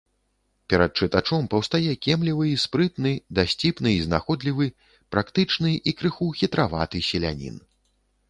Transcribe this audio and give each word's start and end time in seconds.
Перад 0.73 0.91
чытачом 1.01 1.43
паўстае 1.53 1.89
кемлівы 2.05 2.47
і 2.51 2.55
спрытны, 2.63 3.11
дасціпны 3.39 3.89
і 3.97 4.01
знаходлівы, 4.07 4.67
практычны 5.17 5.71
і 5.91 5.93
крыху 5.99 6.31
хітраваты 6.39 6.97
селянін. 7.09 7.55